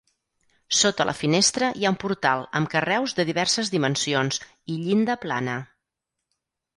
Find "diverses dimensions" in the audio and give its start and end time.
3.29-4.41